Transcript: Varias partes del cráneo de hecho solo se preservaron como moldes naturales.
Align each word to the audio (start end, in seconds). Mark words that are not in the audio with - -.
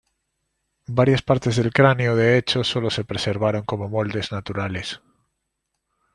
Varias 0.87 1.21
partes 1.21 1.57
del 1.57 1.71
cráneo 1.71 2.15
de 2.15 2.35
hecho 2.39 2.63
solo 2.63 2.89
se 2.89 3.05
preservaron 3.05 3.61
como 3.61 3.87
moldes 3.87 4.31
naturales. 4.31 4.99